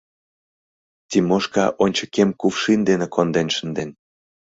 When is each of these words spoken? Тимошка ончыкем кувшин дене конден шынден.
Тимошка 1.09 1.65
ончыкем 1.83 2.29
кувшин 2.39 2.79
дене 2.89 3.07
конден 3.15 3.47
шынден. 3.55 3.89